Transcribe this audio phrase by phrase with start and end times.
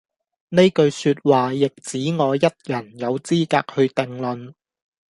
[0.49, 4.55] 呢句說話，亦只我一人有資格去定論